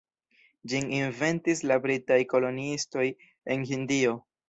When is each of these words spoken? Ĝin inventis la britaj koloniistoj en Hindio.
Ĝin 0.73 0.89
inventis 1.01 1.63
la 1.73 1.79
britaj 1.85 2.19
koloniistoj 2.35 3.07
en 3.55 3.73
Hindio. 3.73 4.21